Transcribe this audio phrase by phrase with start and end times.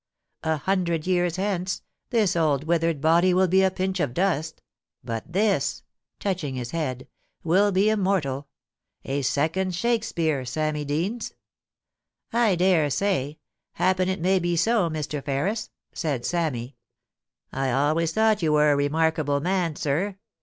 [0.43, 4.59] A hundred years hence, this old withered body will be a pinch of dust;
[5.03, 5.83] but this,'
[6.19, 8.47] touching his head, * will be im mortal—
[9.15, 11.35] a second Shakespeare, Sammy Deans.'
[11.89, 13.37] * I dare say.
[13.73, 15.23] Happen it may be so, Mr.
[15.23, 16.77] Ferris,' said Sammy.
[17.53, 20.17] *I always thought you were a remarkable man, sir.